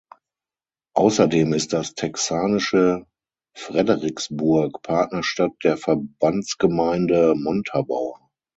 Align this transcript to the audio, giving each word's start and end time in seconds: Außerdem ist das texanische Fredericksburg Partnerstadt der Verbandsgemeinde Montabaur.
Außerdem 0.95 1.53
ist 1.53 1.73
das 1.73 1.93
texanische 1.93 3.05
Fredericksburg 3.55 4.81
Partnerstadt 4.81 5.51
der 5.63 5.77
Verbandsgemeinde 5.77 7.35
Montabaur. 7.35 8.19